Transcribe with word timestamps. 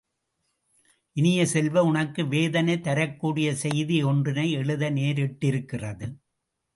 இனிய 1.15 1.41
செல்வ 1.45 1.83
உனக்கு 1.83 2.21
வேதனை 2.25 2.75
தரக்கூடிய 2.81 3.49
செய்தி 3.55 3.97
ஒன்றினை 4.03 4.47
எழுத 4.61 4.89
நேரிட்டிருக்கிறது. 4.89 6.07